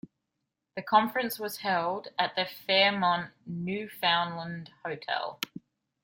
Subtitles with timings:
[0.75, 5.39] The conference was held at the Fairmont Newfoundland Hotel.